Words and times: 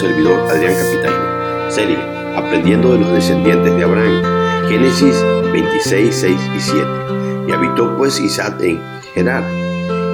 servidor, 0.00 0.40
Adrián 0.50 0.74
Capitán. 0.74 1.70
Serie, 1.70 1.98
aprendiendo 2.34 2.94
de 2.94 3.00
los 3.00 3.12
descendientes 3.12 3.76
de 3.76 3.84
Abraham. 3.84 4.22
Génesis 4.66 5.14
26, 5.52 6.14
6 6.14 6.40
y 6.56 6.60
7. 6.60 6.86
Y 7.48 7.52
habitó 7.52 7.94
pues 7.98 8.18
Isaac 8.18 8.62
en 8.62 8.80
Gerar. 9.12 9.44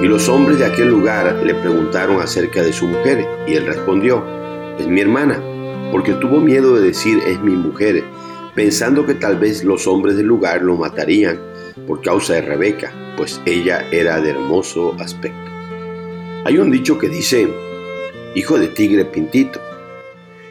Y 0.01 0.07
los 0.07 0.27
hombres 0.27 0.59
de 0.59 0.65
aquel 0.65 0.89
lugar 0.89 1.41
le 1.41 1.55
preguntaron 1.55 2.19
acerca 2.19 2.61
de 2.61 2.73
su 2.73 2.85
mujer, 2.85 3.25
y 3.47 3.55
él 3.55 3.65
respondió, 3.65 4.25
es 4.77 4.87
mi 4.87 4.99
hermana, 4.99 5.41
porque 5.91 6.13
tuvo 6.13 6.41
miedo 6.41 6.75
de 6.75 6.81
decir 6.81 7.19
es 7.25 7.39
mi 7.39 7.53
mujer, 7.53 8.03
pensando 8.55 9.05
que 9.05 9.13
tal 9.13 9.37
vez 9.37 9.63
los 9.63 9.87
hombres 9.87 10.17
del 10.17 10.25
lugar 10.25 10.63
lo 10.63 10.75
matarían 10.75 11.39
por 11.87 12.01
causa 12.01 12.33
de 12.33 12.41
Rebeca, 12.41 12.91
pues 13.15 13.41
ella 13.45 13.87
era 13.91 14.19
de 14.19 14.31
hermoso 14.31 14.95
aspecto. 14.99 15.49
Hay 16.43 16.57
un 16.57 16.71
dicho 16.71 16.97
que 16.99 17.07
dice, 17.07 17.47
hijo 18.35 18.59
de 18.59 18.67
tigre 18.67 19.05
pintito, 19.05 19.59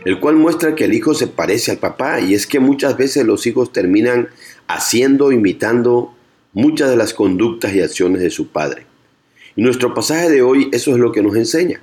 el 0.06 0.20
cual 0.20 0.36
muestra 0.36 0.76
que 0.76 0.84
el 0.84 0.94
hijo 0.94 1.14
se 1.14 1.26
parece 1.26 1.72
al 1.72 1.78
papá 1.78 2.20
y 2.20 2.34
es 2.34 2.46
que 2.46 2.60
muchas 2.60 2.96
veces 2.96 3.26
los 3.26 3.44
hijos 3.48 3.72
terminan 3.72 4.28
haciendo, 4.68 5.32
imitando 5.32 6.14
muchas 6.52 6.90
de 6.90 6.96
las 6.96 7.12
conductas 7.12 7.74
y 7.74 7.80
acciones 7.80 8.22
de 8.22 8.30
su 8.30 8.46
padre. 8.46 8.86
Y 9.56 9.62
nuestro 9.62 9.94
pasaje 9.94 10.30
de 10.30 10.42
hoy 10.42 10.68
eso 10.70 10.92
es 10.92 10.98
lo 10.98 11.10
que 11.10 11.24
nos 11.24 11.34
enseña, 11.34 11.80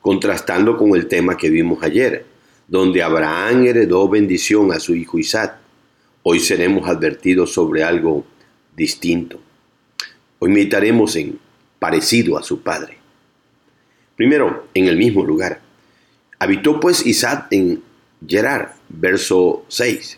contrastando 0.00 0.76
con 0.76 0.96
el 0.96 1.06
tema 1.06 1.36
que 1.36 1.48
vimos 1.48 1.80
ayer, 1.84 2.26
donde 2.66 3.04
Abraham 3.04 3.64
heredó 3.64 4.08
bendición 4.08 4.72
a 4.72 4.80
su 4.80 4.96
hijo 4.96 5.20
Isaac. 5.20 5.54
Hoy 6.24 6.40
seremos 6.40 6.88
advertidos 6.88 7.52
sobre 7.52 7.84
algo 7.84 8.24
distinto. 8.76 9.40
Hoy 10.40 10.50
meditaremos 10.50 11.14
en 11.14 11.38
parecido 11.78 12.36
a 12.36 12.42
su 12.42 12.62
padre. 12.62 12.98
Primero, 14.16 14.66
en 14.74 14.88
el 14.88 14.96
mismo 14.96 15.24
lugar. 15.24 15.69
Habitó 16.42 16.80
pues 16.80 17.04
Isaac 17.04 17.48
en 17.50 17.82
Gerar, 18.26 18.74
verso 18.88 19.66
6. 19.68 20.16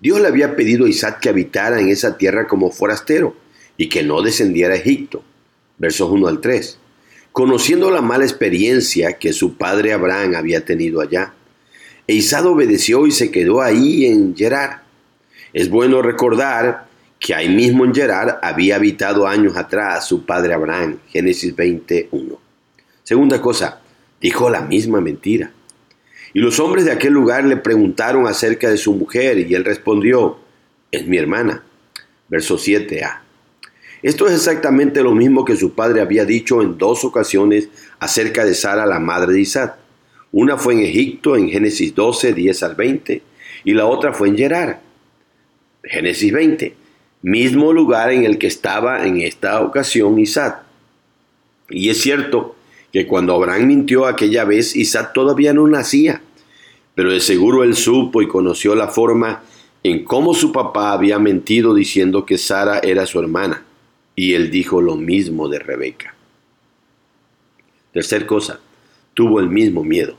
Dios 0.00 0.20
le 0.20 0.28
había 0.28 0.54
pedido 0.54 0.86
a 0.86 0.88
Isaac 0.88 1.18
que 1.18 1.28
habitara 1.28 1.80
en 1.80 1.88
esa 1.88 2.16
tierra 2.16 2.46
como 2.46 2.70
forastero 2.70 3.34
y 3.76 3.88
que 3.88 4.04
no 4.04 4.22
descendiera 4.22 4.74
a 4.74 4.76
Egipto, 4.76 5.24
versos 5.78 6.12
1 6.12 6.28
al 6.28 6.40
3, 6.40 6.78
conociendo 7.32 7.90
la 7.90 8.02
mala 8.02 8.22
experiencia 8.22 9.14
que 9.14 9.32
su 9.32 9.56
padre 9.56 9.92
Abraham 9.92 10.36
había 10.36 10.64
tenido 10.64 11.00
allá. 11.00 11.34
E 12.06 12.14
Isaac 12.14 12.44
obedeció 12.44 13.04
y 13.08 13.10
se 13.10 13.32
quedó 13.32 13.60
ahí 13.60 14.06
en 14.06 14.36
Gerar. 14.36 14.84
Es 15.52 15.68
bueno 15.70 16.02
recordar 16.02 16.86
que 17.18 17.34
ahí 17.34 17.48
mismo 17.48 17.84
en 17.84 17.92
Gerar 17.92 18.38
había 18.44 18.76
habitado 18.76 19.26
años 19.26 19.56
atrás 19.56 20.06
su 20.06 20.24
padre 20.24 20.54
Abraham, 20.54 21.00
Génesis 21.08 21.56
21. 21.56 22.38
Segunda 23.02 23.42
cosa, 23.42 23.80
dijo 24.20 24.48
la 24.48 24.60
misma 24.60 25.00
mentira. 25.00 25.50
Y 26.34 26.40
los 26.40 26.58
hombres 26.58 26.84
de 26.84 26.90
aquel 26.90 27.12
lugar 27.12 27.44
le 27.44 27.56
preguntaron 27.56 28.26
acerca 28.26 28.68
de 28.68 28.76
su 28.76 28.92
mujer 28.92 29.38
y 29.38 29.54
él 29.54 29.64
respondió, 29.64 30.38
es 30.90 31.06
mi 31.06 31.16
hermana. 31.16 31.62
Verso 32.28 32.58
7a. 32.58 33.20
Esto 34.02 34.26
es 34.26 34.34
exactamente 34.34 35.02
lo 35.02 35.14
mismo 35.14 35.44
que 35.44 35.56
su 35.56 35.74
padre 35.74 36.00
había 36.00 36.24
dicho 36.24 36.60
en 36.60 36.76
dos 36.76 37.04
ocasiones 37.04 37.68
acerca 38.00 38.44
de 38.44 38.54
Sara, 38.54 38.84
la 38.84 38.98
madre 38.98 39.32
de 39.32 39.40
Isaac. 39.40 39.76
Una 40.32 40.58
fue 40.58 40.74
en 40.74 40.80
Egipto 40.80 41.36
en 41.36 41.48
Génesis 41.48 41.94
12, 41.94 42.34
10 42.34 42.62
al 42.64 42.74
20, 42.74 43.22
y 43.62 43.72
la 43.72 43.86
otra 43.86 44.12
fue 44.12 44.28
en 44.28 44.36
Gerar. 44.36 44.82
Génesis 45.84 46.32
20, 46.32 46.74
mismo 47.22 47.72
lugar 47.72 48.10
en 48.10 48.24
el 48.24 48.38
que 48.38 48.48
estaba 48.48 49.06
en 49.06 49.20
esta 49.20 49.62
ocasión 49.62 50.18
Isaac. 50.18 50.62
Y 51.70 51.90
es 51.90 52.00
cierto 52.00 52.56
que 52.92 53.06
cuando 53.06 53.34
Abraham 53.34 53.68
mintió 53.68 54.06
aquella 54.06 54.44
vez, 54.44 54.76
Isaac 54.76 55.12
todavía 55.14 55.54
no 55.54 55.66
nacía, 55.66 56.20
pero 56.94 57.12
de 57.12 57.20
seguro 57.20 57.64
él 57.64 57.74
supo 57.74 58.22
y 58.22 58.28
conoció 58.28 58.74
la 58.74 58.88
forma 58.88 59.42
en 59.82 60.04
cómo 60.04 60.32
su 60.34 60.52
papá 60.52 60.92
había 60.92 61.18
mentido 61.18 61.74
diciendo 61.74 62.24
que 62.24 62.38
Sara 62.38 62.78
era 62.78 63.06
su 63.06 63.20
hermana, 63.20 63.64
y 64.16 64.34
él 64.34 64.50
dijo 64.50 64.80
lo 64.80 64.96
mismo 64.96 65.48
de 65.48 65.58
Rebeca. 65.58 66.14
Tercer 67.92 68.26
cosa, 68.26 68.60
tuvo 69.12 69.40
el 69.40 69.48
mismo 69.48 69.84
miedo. 69.84 70.16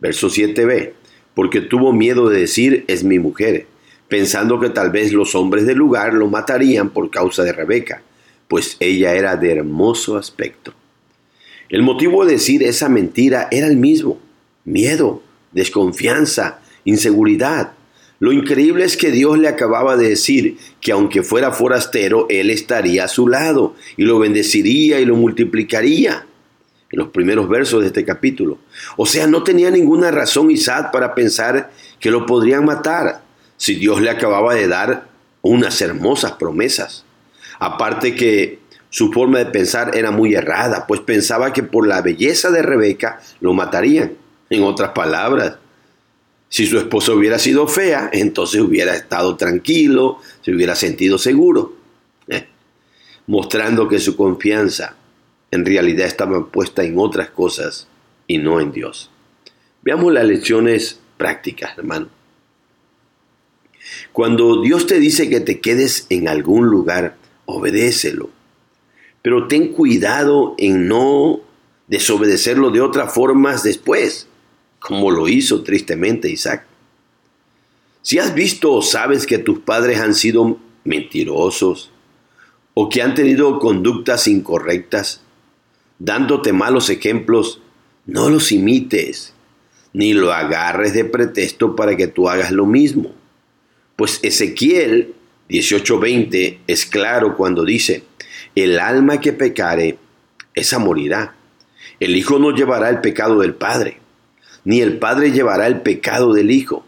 Verso 0.00 0.28
7b, 0.28 0.92
porque 1.34 1.60
tuvo 1.60 1.92
miedo 1.92 2.28
de 2.28 2.40
decir 2.40 2.84
es 2.88 3.04
mi 3.04 3.18
mujer, 3.18 3.66
pensando 4.08 4.60
que 4.60 4.70
tal 4.70 4.90
vez 4.90 5.12
los 5.12 5.34
hombres 5.34 5.66
del 5.66 5.78
lugar 5.78 6.14
lo 6.14 6.28
matarían 6.28 6.90
por 6.90 7.10
causa 7.10 7.42
de 7.44 7.52
Rebeca, 7.52 8.02
pues 8.48 8.76
ella 8.80 9.14
era 9.14 9.36
de 9.36 9.52
hermoso 9.52 10.16
aspecto. 10.16 10.74
El 11.68 11.82
motivo 11.82 12.24
de 12.24 12.32
decir 12.32 12.62
esa 12.62 12.88
mentira 12.88 13.48
era 13.50 13.66
el 13.66 13.76
mismo, 13.76 14.18
miedo, 14.64 15.22
desconfianza, 15.54 16.60
inseguridad. 16.84 17.72
Lo 18.20 18.32
increíble 18.32 18.84
es 18.84 18.96
que 18.96 19.10
Dios 19.10 19.38
le 19.38 19.48
acababa 19.48 19.96
de 19.96 20.10
decir 20.10 20.58
que 20.80 20.92
aunque 20.92 21.22
fuera 21.22 21.52
forastero, 21.52 22.26
Él 22.28 22.50
estaría 22.50 23.04
a 23.04 23.08
su 23.08 23.28
lado 23.28 23.74
y 23.96 24.04
lo 24.04 24.18
bendeciría 24.18 25.00
y 25.00 25.04
lo 25.04 25.16
multiplicaría. 25.16 26.26
En 26.90 26.98
los 26.98 27.08
primeros 27.08 27.48
versos 27.48 27.80
de 27.80 27.88
este 27.88 28.04
capítulo. 28.04 28.58
O 28.96 29.04
sea, 29.04 29.26
no 29.26 29.42
tenía 29.42 29.70
ninguna 29.70 30.12
razón 30.12 30.50
Isaac 30.52 30.92
para 30.92 31.14
pensar 31.14 31.72
que 31.98 32.10
lo 32.10 32.24
podrían 32.24 32.64
matar 32.64 33.22
si 33.56 33.74
Dios 33.74 34.00
le 34.00 34.10
acababa 34.10 34.54
de 34.54 34.68
dar 34.68 35.08
unas 35.42 35.80
hermosas 35.80 36.32
promesas. 36.32 37.04
Aparte 37.58 38.14
que 38.14 38.60
su 38.90 39.10
forma 39.12 39.38
de 39.38 39.46
pensar 39.46 39.96
era 39.96 40.12
muy 40.12 40.34
errada, 40.34 40.86
pues 40.86 41.00
pensaba 41.00 41.52
que 41.52 41.64
por 41.64 41.86
la 41.86 42.00
belleza 42.00 42.50
de 42.50 42.62
Rebeca 42.62 43.20
lo 43.40 43.52
matarían. 43.52 44.12
En 44.50 44.62
otras 44.62 44.90
palabras, 44.90 45.56
si 46.48 46.66
su 46.66 46.78
esposa 46.78 47.12
hubiera 47.12 47.38
sido 47.38 47.66
fea, 47.66 48.10
entonces 48.12 48.60
hubiera 48.60 48.94
estado 48.94 49.36
tranquilo, 49.36 50.18
se 50.42 50.52
hubiera 50.52 50.76
sentido 50.76 51.18
seguro, 51.18 51.74
eh, 52.28 52.46
mostrando 53.26 53.88
que 53.88 53.98
su 53.98 54.16
confianza 54.16 54.96
en 55.50 55.64
realidad 55.64 56.06
estaba 56.06 56.46
puesta 56.46 56.84
en 56.84 56.98
otras 56.98 57.30
cosas 57.30 57.88
y 58.26 58.38
no 58.38 58.60
en 58.60 58.72
Dios. 58.72 59.10
Veamos 59.82 60.12
las 60.12 60.24
lecciones 60.24 61.00
prácticas, 61.16 61.76
hermano. 61.76 62.08
Cuando 64.12 64.62
Dios 64.62 64.86
te 64.86 64.98
dice 64.98 65.28
que 65.28 65.40
te 65.40 65.60
quedes 65.60 66.06
en 66.08 66.28
algún 66.28 66.66
lugar, 66.66 67.16
obedécelo. 67.46 68.30
Pero 69.22 69.48
ten 69.48 69.72
cuidado 69.72 70.54
en 70.58 70.88
no 70.88 71.40
desobedecerlo 71.88 72.70
de 72.70 72.80
otras 72.80 73.12
formas 73.12 73.62
después, 73.62 74.28
como 74.86 75.10
lo 75.10 75.28
hizo 75.28 75.62
tristemente 75.62 76.28
Isaac. 76.28 76.66
Si 78.02 78.18
has 78.18 78.34
visto 78.34 78.70
o 78.70 78.82
sabes 78.82 79.26
que 79.26 79.38
tus 79.38 79.60
padres 79.60 79.98
han 79.98 80.14
sido 80.14 80.58
mentirosos 80.84 81.90
o 82.74 82.90
que 82.90 83.00
han 83.00 83.14
tenido 83.14 83.58
conductas 83.60 84.28
incorrectas, 84.28 85.22
dándote 85.98 86.52
malos 86.52 86.90
ejemplos, 86.90 87.62
no 88.04 88.28
los 88.28 88.52
imites, 88.52 89.32
ni 89.94 90.12
lo 90.12 90.34
agarres 90.34 90.92
de 90.92 91.06
pretexto 91.06 91.74
para 91.76 91.96
que 91.96 92.06
tú 92.06 92.28
hagas 92.28 92.52
lo 92.52 92.66
mismo. 92.66 93.14
Pues 93.96 94.20
Ezequiel 94.22 95.14
18:20 95.48 96.58
es 96.66 96.84
claro 96.84 97.38
cuando 97.38 97.64
dice, 97.64 98.04
el 98.54 98.78
alma 98.78 99.18
que 99.18 99.32
pecare, 99.32 99.96
esa 100.52 100.78
morirá. 100.78 101.36
El 102.00 102.16
Hijo 102.16 102.38
no 102.38 102.50
llevará 102.50 102.90
el 102.90 103.00
pecado 103.00 103.40
del 103.40 103.54
Padre, 103.54 104.03
ni 104.64 104.80
el 104.80 104.98
Padre 104.98 105.32
llevará 105.32 105.66
el 105.66 105.80
pecado 105.80 106.32
del 106.32 106.50
Hijo. 106.50 106.84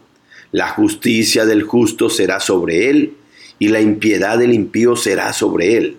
La 0.51 0.69
justicia 0.69 1.45
del 1.45 1.63
justo 1.63 2.09
será 2.09 2.39
sobre 2.39 2.89
él, 2.89 3.15
y 3.59 3.69
la 3.69 3.81
impiedad 3.81 4.37
del 4.37 4.53
impío 4.53 4.95
será 4.95 5.33
sobre 5.33 5.77
él. 5.77 5.97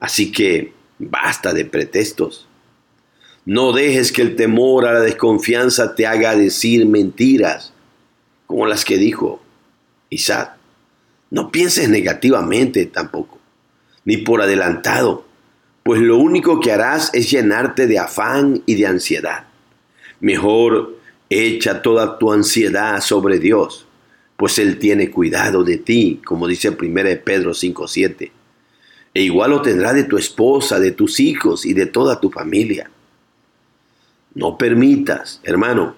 Así 0.00 0.32
que 0.32 0.72
basta 0.98 1.52
de 1.52 1.64
pretextos. 1.64 2.46
No 3.44 3.72
dejes 3.72 4.12
que 4.12 4.22
el 4.22 4.36
temor 4.36 4.86
a 4.86 4.92
la 4.92 5.00
desconfianza 5.00 5.94
te 5.94 6.06
haga 6.06 6.36
decir 6.36 6.86
mentiras, 6.86 7.72
como 8.46 8.66
las 8.66 8.84
que 8.84 8.98
dijo 8.98 9.42
Isaac. 10.10 10.56
No 11.30 11.50
pienses 11.50 11.88
negativamente 11.88 12.86
tampoco 12.86 13.40
ni 14.04 14.18
por 14.18 14.42
adelantado, 14.42 15.24
pues 15.82 16.00
lo 16.00 16.18
único 16.18 16.60
que 16.60 16.72
harás 16.72 17.10
es 17.14 17.30
llenarte 17.30 17.86
de 17.86 17.98
afán 17.98 18.62
y 18.66 18.74
de 18.74 18.86
ansiedad. 18.86 19.44
Mejor 20.20 20.98
echa 21.30 21.80
toda 21.80 22.18
tu 22.18 22.32
ansiedad 22.32 23.00
sobre 23.00 23.38
Dios, 23.38 23.86
pues 24.36 24.58
Él 24.58 24.78
tiene 24.78 25.10
cuidado 25.10 25.62
de 25.62 25.78
ti, 25.78 26.20
como 26.24 26.48
dice 26.48 26.70
1 26.70 26.78
Pedro 27.24 27.52
5.7. 27.52 28.32
E 29.14 29.22
igual 29.22 29.50
lo 29.50 29.62
tendrá 29.62 29.92
de 29.92 30.04
tu 30.04 30.18
esposa, 30.18 30.80
de 30.80 30.92
tus 30.92 31.20
hijos 31.20 31.64
y 31.64 31.72
de 31.72 31.86
toda 31.86 32.20
tu 32.20 32.30
familia. 32.30 32.90
No 34.34 34.58
permitas, 34.58 35.40
hermano, 35.44 35.96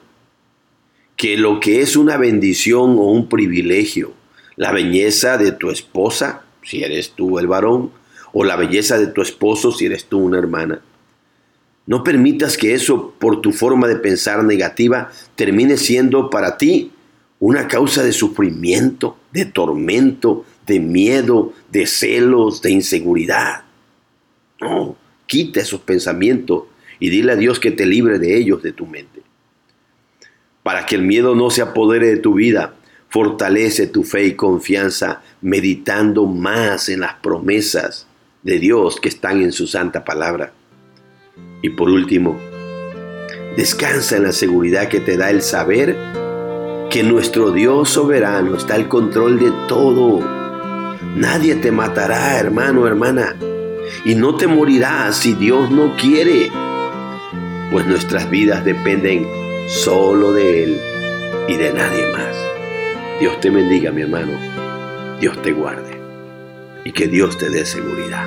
que 1.16 1.36
lo 1.36 1.60
que 1.60 1.80
es 1.80 1.96
una 1.96 2.16
bendición 2.16 2.98
o 2.98 3.10
un 3.10 3.28
privilegio, 3.28 4.12
la 4.56 4.72
belleza 4.72 5.38
de 5.38 5.52
tu 5.52 5.70
esposa, 5.70 6.42
si 6.62 6.82
eres 6.82 7.12
tú 7.12 7.38
el 7.38 7.46
varón, 7.46 7.90
o 8.32 8.44
la 8.44 8.56
belleza 8.56 8.98
de 8.98 9.08
tu 9.08 9.22
esposo 9.22 9.72
si 9.72 9.86
eres 9.86 10.06
tú 10.06 10.18
una 10.18 10.38
hermana. 10.38 10.80
No 11.86 12.04
permitas 12.04 12.56
que 12.56 12.74
eso, 12.74 13.14
por 13.18 13.40
tu 13.40 13.52
forma 13.52 13.88
de 13.88 13.96
pensar 13.96 14.44
negativa, 14.44 15.10
termine 15.34 15.76
siendo 15.76 16.30
para 16.30 16.56
ti 16.56 16.92
una 17.40 17.66
causa 17.66 18.04
de 18.04 18.12
sufrimiento, 18.12 19.16
de 19.32 19.46
tormento, 19.46 20.44
de 20.66 20.78
miedo, 20.78 21.52
de 21.70 21.86
celos, 21.86 22.62
de 22.62 22.70
inseguridad. 22.70 23.64
No, 24.60 24.96
quita 25.26 25.60
esos 25.60 25.80
pensamientos 25.80 26.64
y 27.00 27.10
dile 27.10 27.32
a 27.32 27.36
Dios 27.36 27.58
que 27.58 27.72
te 27.72 27.84
libre 27.84 28.20
de 28.20 28.38
ellos 28.38 28.62
de 28.62 28.72
tu 28.72 28.86
mente. 28.86 29.22
Para 30.62 30.86
que 30.86 30.94
el 30.94 31.02
miedo 31.02 31.34
no 31.34 31.50
se 31.50 31.62
apodere 31.62 32.06
de 32.06 32.18
tu 32.18 32.34
vida, 32.34 32.76
fortalece 33.08 33.88
tu 33.88 34.04
fe 34.04 34.26
y 34.26 34.36
confianza 34.36 35.20
meditando 35.40 36.26
más 36.26 36.88
en 36.88 37.00
las 37.00 37.14
promesas 37.14 38.06
de 38.44 38.60
Dios 38.60 39.00
que 39.00 39.08
están 39.08 39.42
en 39.42 39.50
su 39.50 39.66
santa 39.66 40.04
palabra. 40.04 40.52
Y 41.62 41.70
por 41.70 41.88
último, 41.88 42.40
descansa 43.56 44.16
en 44.16 44.24
la 44.24 44.32
seguridad 44.32 44.88
que 44.88 45.00
te 45.00 45.16
da 45.16 45.30
el 45.30 45.42
saber 45.42 45.96
que 46.90 47.02
nuestro 47.02 47.52
Dios 47.52 47.90
soberano 47.90 48.56
está 48.56 48.74
al 48.74 48.88
control 48.88 49.38
de 49.38 49.52
todo. 49.68 50.20
Nadie 51.16 51.54
te 51.54 51.70
matará, 51.70 52.38
hermano, 52.38 52.86
hermana, 52.86 53.36
y 54.04 54.14
no 54.14 54.36
te 54.36 54.46
morirás 54.46 55.16
si 55.16 55.34
Dios 55.34 55.70
no 55.70 55.96
quiere, 55.96 56.50
pues 57.70 57.86
nuestras 57.86 58.28
vidas 58.28 58.64
dependen 58.64 59.26
solo 59.68 60.32
de 60.32 60.64
Él 60.64 60.80
y 61.48 61.56
de 61.56 61.72
nadie 61.72 62.06
más. 62.12 62.36
Dios 63.20 63.40
te 63.40 63.50
bendiga, 63.50 63.92
mi 63.92 64.02
hermano. 64.02 64.32
Dios 65.20 65.40
te 65.42 65.52
guarde 65.52 66.00
y 66.84 66.92
que 66.92 67.06
Dios 67.06 67.38
te 67.38 67.48
dé 67.48 67.64
seguridad. 67.64 68.26